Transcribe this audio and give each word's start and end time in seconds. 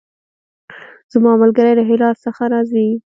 زما 1.13 1.31
ملګری 1.41 1.73
له 1.79 1.83
هرات 1.89 2.17
څخه 2.25 2.43
راځی 2.53 2.85